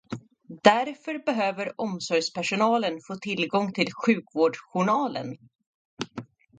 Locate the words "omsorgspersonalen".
1.81-2.99